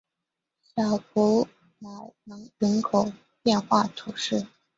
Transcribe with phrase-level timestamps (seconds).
[0.63, 1.47] 小普
[1.77, 3.11] 莱朗人口
[3.43, 4.47] 变化图示